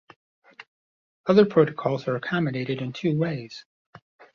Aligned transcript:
Other 1.27 1.45
protocols 1.45 2.07
are 2.07 2.15
accommodated 2.15 2.81
in 2.81 2.91
two 2.91 3.15
ways. 3.19 3.65